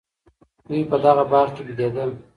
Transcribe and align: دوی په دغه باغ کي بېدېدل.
دوی 0.67 0.81
په 0.91 0.97
دغه 1.05 1.23
باغ 1.31 1.47
کي 1.55 1.61
بېدېدل. 1.67 2.09